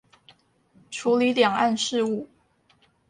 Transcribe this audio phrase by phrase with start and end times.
[0.89, 2.25] 處理兩岸事務